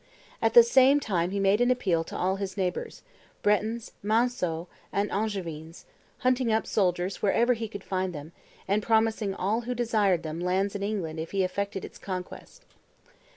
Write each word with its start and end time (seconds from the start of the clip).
At 0.41 0.55
the 0.55 0.63
same 0.63 0.99
time 0.99 1.29
he 1.29 1.39
made 1.39 1.61
an 1.61 1.69
appeal 1.69 2.03
to 2.05 2.17
all 2.17 2.37
his 2.37 2.57
neighbors, 2.57 3.03
Bretons, 3.43 3.91
Manceaux, 4.01 4.67
and 4.91 5.11
Angevines, 5.11 5.85
hunting 6.21 6.51
up 6.51 6.65
soldiers 6.65 7.21
wherever 7.21 7.53
he 7.53 7.67
could 7.67 7.83
find 7.83 8.11
them, 8.11 8.31
and 8.67 8.81
promising 8.81 9.35
all 9.35 9.61
who 9.61 9.75
desired 9.75 10.23
them 10.23 10.39
lands 10.39 10.73
in 10.73 10.81
England 10.81 11.19
if 11.19 11.29
he 11.29 11.43
effected 11.43 11.85
its 11.85 11.99
conquest. 11.99 12.65